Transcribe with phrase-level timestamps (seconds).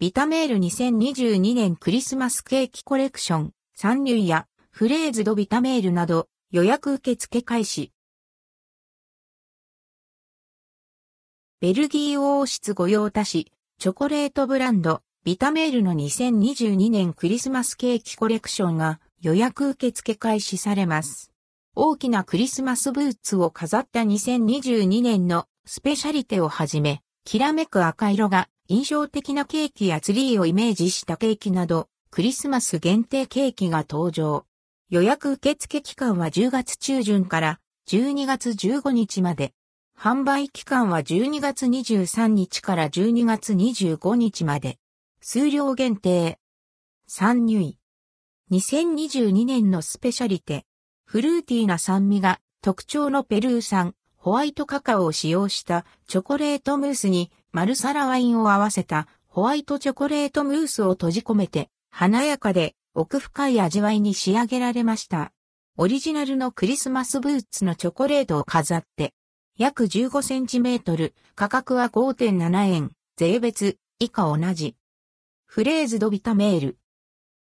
[0.00, 7.90] ビタメール2022年クリスマスケーキコレクション、サンニュイやフレーズドビタメールなど予約受付開始。
[11.60, 21.32] ベルギー王室御用達、チョコレートブランド、ビタメールの2022年クリスマスケーキコレクションが予約受付開始されます。
[21.74, 34.44] 大きなクリスマスブーツを飾った2022年のスペシャリテをはじめ、きらめく赤色が印象的なケーキやツリーをイメージしたケーキなど、クリスマス限定ケーキが登場。
[34.90, 39.54] 予約受付期間は10月中旬から12月15日まで。
[39.98, 44.78] 販売期間は12月23日から12月25日まで。
[45.22, 46.38] 数量限定。
[47.06, 47.78] 三入イ。
[48.52, 50.66] 2022年のスペシャリテ。
[51.06, 65.32] フルーティーな酸味が特徴のペルー産ホワイトカカオを使用したチョコレートムースにマルサラワインを合わせたホワイトチョコレートムースを閉じ込めて華やかで奥深い味わいに仕上げられました。
[65.76, 69.12] オリジナルのクリスマスブーツのチョコレートを飾って
[69.56, 74.76] 約15センチメートル、価格は5.7円、税別、以下同じ。
[75.46, 76.78] フレーズドビタメール。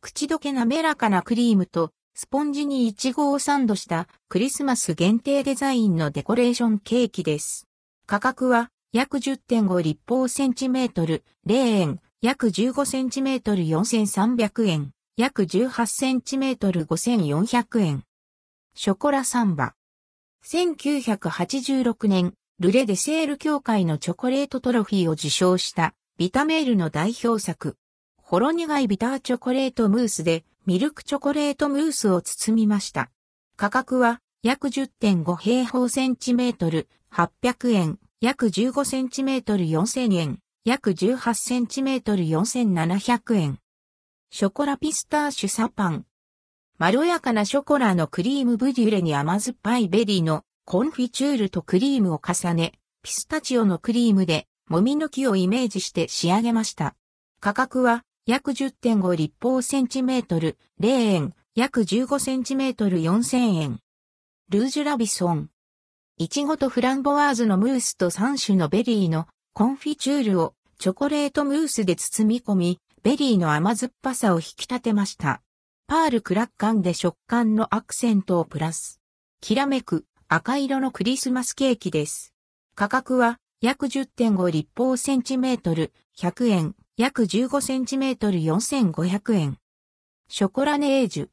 [0.00, 7.66] 口どけ滑らかなクリームとスポンジにイチゴをサンドしたクリスマス限定デザインのデコレーションケーキです。
[8.06, 18.04] 価格は約10.5立方センチメートル0円、約15センチメートル4300円、約18センチメートル5400円。
[18.74, 19.74] ショコラサンバ。
[20.42, 27.76] 1986年、ルレデセール協会のチョコレートトロフィーを受賞したビタメールの代表作。
[28.16, 33.10] ほろ苦いビターチョコレートムースでミルクチョコレートムースを包みました。
[33.58, 43.60] 価格は約10.5平方センチメートル800円、約15センチメートル4000円、約18センチメートル4700円。
[44.32, 46.04] ショコラピスターシュサパン。
[46.78, 52.72] まろやかなショコラのクリームブリュレに甘酸っぱいベリーのコンフィチュールとクリームを重ね、
[53.04, 56.96] ピスタチオのクリームで、もみの木をイメージして仕上げました。
[57.38, 63.78] 価格は、約10.5立方センチメートル、0円、約15センチメートル4000円。
[64.48, 65.50] ルージュラビソン。
[66.20, 75.42] いちごとフランボワーズのムースと3種のベリーのコンフィチュールをチョコレートムースで包み込み、ベリーの甘酸っぱさを引き立てました。
[75.86, 79.00] パールクラッカンで食感のアクセントをプラス。
[79.40, 82.34] きらめく赤色のクリスマスケーキです。
[82.74, 89.58] 価格は約10.5立方センチメートル100円、約15センチメートル4500円。
[90.28, 91.28] ショコラネージュ。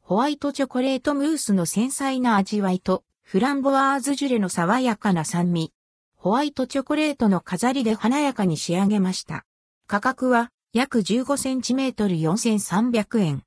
[0.00, 5.72] ホワイトチョコレートムースの繊細な味わいとフランボワーズジュレの爽やかな酸味。
[6.14, 9.44] ホワイトチョコレートの飾りで華やかに仕上げました。
[9.88, 13.42] 価格は約15センチメートル4300円。